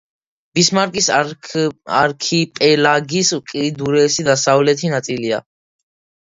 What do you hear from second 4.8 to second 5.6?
ნაწილია.